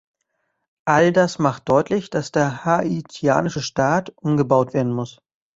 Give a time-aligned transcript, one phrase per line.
[0.85, 5.21] All das macht deutlich, dass der haitianische Staat umgebaut werden muss.